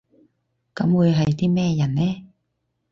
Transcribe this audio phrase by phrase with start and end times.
[0.73, 2.25] 噉會係啲咩人呢？